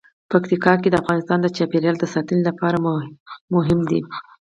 [0.31, 2.77] پکتیکا د افغانستان د چاپیریال ساتنې لپاره
[3.55, 3.99] مهم دي.